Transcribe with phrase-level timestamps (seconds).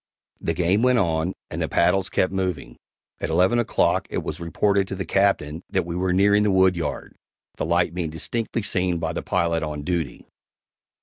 [0.39, 2.75] The game went on, and the paddles kept moving.
[3.19, 7.13] At eleven o'clock it was reported to the Captain that we were nearing the woodyard,
[7.57, 10.25] the light being distinctly seen by the pilot on duty.